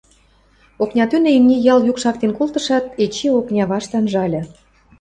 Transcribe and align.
Окня 0.81 1.05
тӱнӹ 1.09 1.29
имни 1.37 1.55
ял 1.73 1.79
юк 1.91 1.97
шактен 2.03 2.31
колтышат, 2.37 2.85
эче 3.03 3.27
окня 3.39 3.65
вашт 3.71 3.91
анжальы. 3.99 4.41